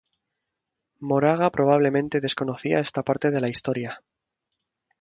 [1.09, 3.91] Moraga probablemente desconocía esta parte de la historia.